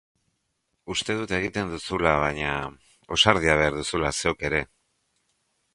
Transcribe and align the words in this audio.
Uste 0.95 1.15
dut 1.19 1.33
egiten 1.39 1.73
duzula, 1.75 2.15
baina... 2.23 2.57
ausardia 3.17 3.61
behar 3.61 3.79
duzula 3.83 4.13
zeuk 4.23 4.45
ere. 4.53 4.65